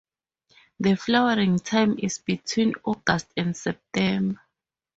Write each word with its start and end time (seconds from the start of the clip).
The 0.79 0.95
flowering 0.95 1.59
time 1.59 1.99
is 1.99 2.17
between 2.17 2.73
August 2.83 3.27
and 3.37 3.55
September. 3.55 4.41